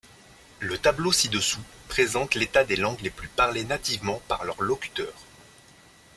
Le 0.61 0.79
tableau 0.79 1.11
ci-dessous 1.11 1.61
présente 1.87 2.33
l'état 2.33 2.63
des 2.63 2.75
langues 2.75 3.01
les 3.01 3.11
plus 3.11 3.27
parlées 3.27 3.65
nativement 3.65 4.19
par 4.27 4.43
leur 4.45 4.59
locuteur. 4.59 5.13